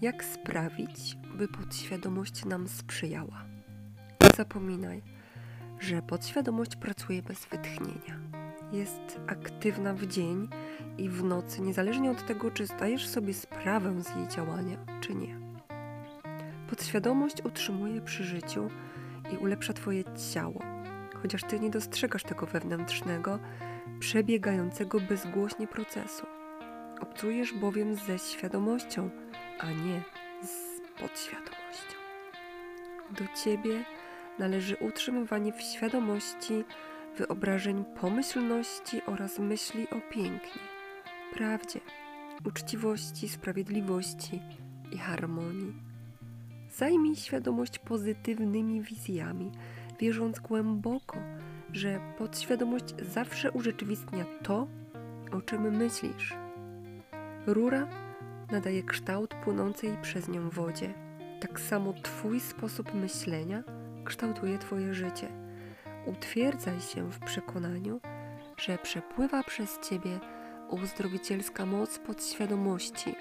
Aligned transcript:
Jak 0.00 0.24
sprawić, 0.24 1.16
by 1.34 1.48
podświadomość 1.48 2.44
nam 2.44 2.68
sprzyjała? 2.68 3.44
Nie 4.22 4.28
zapominaj, 4.36 5.02
że 5.80 6.02
podświadomość 6.02 6.76
pracuje 6.76 7.22
bez 7.22 7.46
wytchnienia. 7.46 8.20
Jest 8.72 9.20
aktywna 9.26 9.94
w 9.94 10.06
dzień 10.06 10.48
i 10.98 11.08
w 11.08 11.24
nocy, 11.24 11.62
niezależnie 11.62 12.10
od 12.10 12.26
tego, 12.26 12.50
czy 12.50 12.66
zdajesz 12.66 13.08
sobie 13.08 13.34
sprawę 13.34 14.02
z 14.02 14.16
jej 14.16 14.28
działania, 14.28 14.76
czy 15.00 15.14
nie. 15.14 15.38
Podświadomość 16.70 17.42
utrzymuje 17.44 18.00
przy 18.00 18.24
życiu 18.24 18.68
i 19.32 19.36
ulepsza 19.36 19.72
Twoje 19.72 20.04
ciało, 20.34 20.60
chociaż 21.22 21.42
Ty 21.42 21.60
nie 21.60 21.70
dostrzegasz 21.70 22.22
tego 22.22 22.46
wewnętrznego, 22.46 23.38
przebiegającego 24.00 25.00
bezgłośnie 25.00 25.66
procesu. 25.66 26.26
Obcujesz 27.00 27.52
bowiem 27.52 27.94
ze 27.94 28.18
świadomością, 28.18 29.10
a 29.64 29.72
nie 29.72 30.02
z 30.42 30.80
podświadomością. 31.00 31.96
Do 33.10 33.24
Ciebie 33.44 33.84
należy 34.38 34.76
utrzymywanie 34.76 35.52
w 35.52 35.62
świadomości 35.62 36.64
wyobrażeń 37.18 37.84
pomyślności 38.00 39.02
oraz 39.06 39.38
myśli 39.38 39.90
o 39.90 40.00
pięknie, 40.12 40.62
prawdzie, 41.34 41.80
uczciwości, 42.44 43.28
sprawiedliwości 43.28 44.40
i 44.92 44.98
harmonii. 44.98 45.72
Zajmij 46.70 47.16
świadomość 47.16 47.78
pozytywnymi 47.78 48.80
wizjami, 48.80 49.52
wierząc 50.00 50.40
głęboko, 50.40 51.16
że 51.72 52.00
podświadomość 52.18 52.94
zawsze 52.98 53.52
urzeczywistnia 53.52 54.24
to, 54.42 54.66
o 55.32 55.40
czym 55.40 55.76
myślisz. 55.76 56.34
Rura 57.46 57.88
nadaje 58.50 58.82
kształt 58.82 59.34
płynącej 59.34 59.96
przez 60.02 60.28
nią 60.28 60.50
wodzie. 60.50 60.94
Tak 61.40 61.60
samo 61.60 61.92
Twój 61.92 62.40
sposób 62.40 62.94
myślenia 62.94 63.62
kształtuje 64.04 64.58
Twoje 64.58 64.94
życie. 64.94 65.28
Utwierdzaj 66.06 66.80
się 66.80 67.10
w 67.10 67.18
przekonaniu, 67.18 68.00
że 68.56 68.78
przepływa 68.78 69.42
przez 69.42 69.78
Ciebie 69.80 70.20
uzdrowicielska 70.68 71.66
moc 71.66 71.98
podświadomości, 71.98 73.14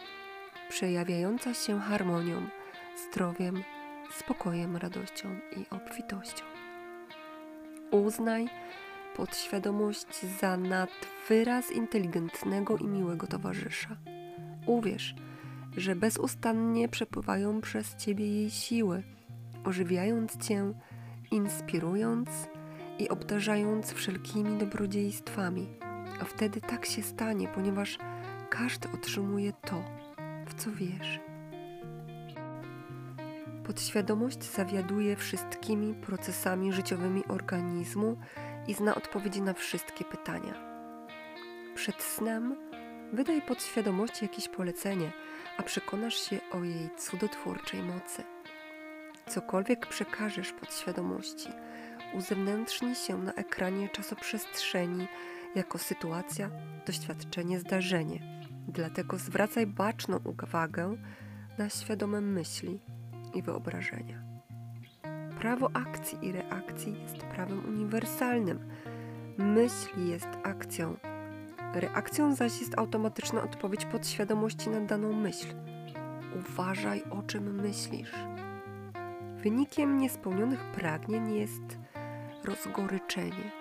przejawiająca 0.69 1.53
się 1.53 1.79
harmonią, 1.79 2.41
zdrowiem, 3.07 3.63
spokojem, 4.19 4.77
radością 4.77 5.29
i 5.57 5.65
obfitością. 5.75 6.43
Uznaj 7.91 8.49
podświadomość 9.15 10.25
za 10.39 10.57
nadwyraz 10.57 11.71
inteligentnego 11.71 12.77
i 12.77 12.87
miłego 12.87 13.27
towarzysza. 13.27 13.97
Uwierz, 14.65 15.15
że 15.77 15.95
bezustannie 15.95 16.89
przepływają 16.89 17.61
przez 17.61 17.95
Ciebie 17.95 18.27
jej 18.27 18.49
siły, 18.49 19.03
ożywiając 19.63 20.37
Cię, 20.37 20.73
inspirując 21.31 22.29
i 22.99 23.09
obdarzając 23.09 23.91
wszelkimi 23.91 24.57
dobrodziejstwami. 24.57 25.67
A 26.21 26.25
wtedy 26.25 26.61
tak 26.61 26.85
się 26.85 27.01
stanie, 27.01 27.47
ponieważ 27.47 27.97
każdy 28.49 28.87
otrzymuje 28.91 29.53
to, 29.53 29.83
w 30.45 30.53
co 30.53 30.71
wierzy. 30.71 31.19
Podświadomość 33.63 34.43
zawiaduje 34.43 35.15
wszystkimi 35.15 35.93
procesami 35.93 36.73
życiowymi 36.73 37.25
organizmu 37.27 38.17
i 38.67 38.73
zna 38.73 38.95
odpowiedzi 38.95 39.41
na 39.41 39.53
wszystkie 39.53 40.05
pytania. 40.05 40.53
Przed 41.75 42.03
snem 42.03 42.55
wydaj 43.13 43.41
podświadomości 43.41 44.25
jakieś 44.25 44.47
polecenie, 44.47 45.11
a 45.57 45.63
przekonasz 45.63 46.15
się 46.15 46.39
o 46.51 46.63
jej 46.63 46.89
cudotwórczej 46.97 47.83
mocy. 47.83 48.23
Cokolwiek 49.27 49.87
przekażesz 49.87 50.51
podświadomości, 50.51 51.49
uzewnętrzni 52.13 52.95
się 52.95 53.17
na 53.17 53.33
ekranie 53.33 53.89
czasoprzestrzeni 53.89 55.07
jako 55.55 55.77
sytuacja, 55.77 56.49
doświadczenie, 56.85 57.59
zdarzenie. 57.59 58.19
Dlatego 58.67 59.17
zwracaj 59.17 59.67
baczną 59.67 60.19
uwagę 60.43 60.97
na 61.57 61.69
świadome 61.69 62.21
myśli 62.21 62.79
i 63.33 63.41
wyobrażenia. 63.41 64.23
Prawo 65.39 65.69
akcji 65.73 66.17
i 66.21 66.31
reakcji 66.31 67.01
jest 67.03 67.17
prawem 67.17 67.65
uniwersalnym. 67.67 68.59
Myśl 69.37 70.09
jest 70.09 70.29
akcją. 70.43 71.12
Reakcją 71.73 72.35
zaś 72.35 72.59
jest 72.59 72.77
automatyczna 72.77 73.43
odpowiedź 73.43 73.85
podświadomości 73.85 74.69
na 74.69 74.81
daną 74.81 75.13
myśl. 75.13 75.47
Uważaj, 76.35 77.03
o 77.11 77.23
czym 77.23 77.61
myślisz. 77.61 78.11
Wynikiem 79.35 79.97
niespełnionych 79.97 80.63
pragnień 80.63 81.35
jest 81.35 81.77
rozgoryczenie. 82.43 83.51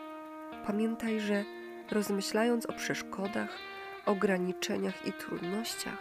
Pamiętaj, 0.66 1.20
że 1.20 1.44
rozmyślając 1.90 2.66
o 2.66 2.72
przeszkodach, 2.72 3.58
ograniczeniach 4.06 5.06
i 5.06 5.12
trudnościach, 5.12 5.98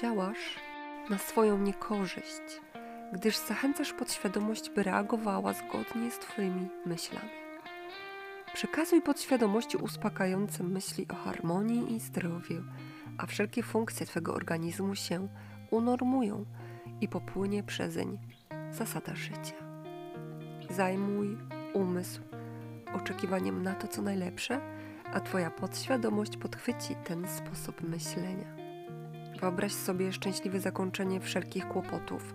działasz 0.00 0.56
na 1.10 1.18
swoją 1.18 1.58
niekorzyść 1.58 2.60
gdyż 3.12 3.36
zachęcasz 3.36 3.92
podświadomość, 3.92 4.70
by 4.70 4.82
reagowała 4.82 5.52
zgodnie 5.52 6.10
z 6.10 6.18
Twoimi 6.18 6.68
myślami. 6.86 7.41
Przekazuj 8.62 9.02
podświadomości 9.02 9.76
uspokajające 9.76 10.62
myśli 10.62 11.06
o 11.08 11.14
harmonii 11.14 11.92
i 11.96 12.00
zdrowiu, 12.00 12.62
a 13.18 13.26
wszelkie 13.26 13.62
funkcje 13.62 14.06
Twego 14.06 14.34
organizmu 14.34 14.94
się 14.94 15.28
unormują 15.70 16.44
i 17.00 17.08
popłynie 17.08 17.62
przezeń 17.62 18.18
zasada 18.70 19.14
życia. 19.14 19.54
Zajmuj 20.70 21.38
umysł 21.74 22.20
oczekiwaniem 22.94 23.62
na 23.62 23.74
to, 23.74 23.88
co 23.88 24.02
najlepsze, 24.02 24.60
a 25.12 25.20
Twoja 25.20 25.50
podświadomość 25.50 26.36
podchwyci 26.36 26.94
ten 27.04 27.28
sposób 27.28 27.80
myślenia. 27.80 28.56
Wyobraź 29.40 29.72
sobie 29.72 30.12
szczęśliwe 30.12 30.60
zakończenie 30.60 31.20
wszelkich 31.20 31.68
kłopotów 31.68 32.34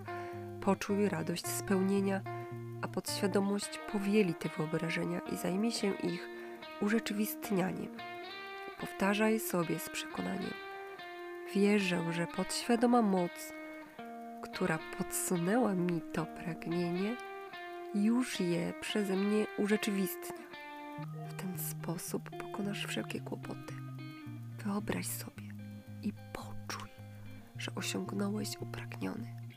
Poczuj 0.68 1.08
radość 1.08 1.46
spełnienia, 1.46 2.20
podświadomość 2.94 3.78
powieli 3.92 4.34
te 4.34 4.48
wyobrażenia 4.48 5.20
i 5.32 5.36
zajmie 5.36 5.72
się 5.72 5.94
ich 5.94 6.28
urzeczywistnianiem. 6.80 7.96
Powtarzaj 8.80 9.40
sobie 9.40 9.78
z 9.78 9.88
przekonaniem. 9.88 10.54
Wierzę, 11.54 12.12
że 12.12 12.26
podświadoma 12.26 13.02
moc, 13.02 13.52
która 14.42 14.78
podsunęła 14.98 15.74
mi 15.74 16.00
to 16.12 16.26
pragnienie, 16.26 17.16
już 17.94 18.40
je 18.40 18.72
przeze 18.80 19.16
mnie 19.16 19.46
urzeczywistnia. 19.58 20.48
W 21.28 21.34
ten 21.34 21.58
sposób 21.58 22.30
pokonasz 22.30 22.86
wszelkie 22.86 23.20
kłopoty. 23.20 23.74
Wyobraź 24.64 25.06
sobie 25.06 25.42
i 26.02 26.12
poczuj, 26.32 26.88
że 27.58 27.74
osiągnąłeś 27.74 28.48
upragniony 28.60 29.47